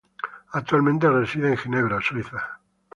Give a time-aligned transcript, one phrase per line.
[0.53, 2.59] Actualmente reside en Ginebra, Suiza.